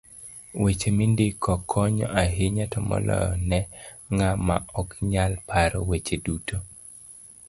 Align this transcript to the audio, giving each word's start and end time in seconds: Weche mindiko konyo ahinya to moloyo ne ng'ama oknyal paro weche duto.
Weche 0.63 0.89
mindiko 0.97 1.51
konyo 1.71 2.07
ahinya 2.21 2.65
to 2.73 2.79
moloyo 2.89 3.33
ne 3.49 3.59
ng'ama 4.15 4.55
oknyal 4.79 5.33
paro 5.49 5.79
weche 5.89 6.15
duto. 6.25 6.57